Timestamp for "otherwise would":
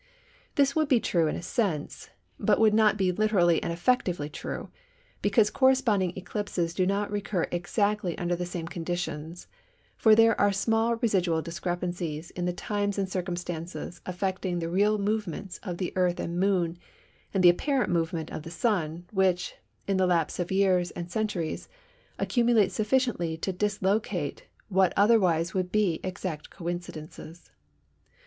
24.97-25.71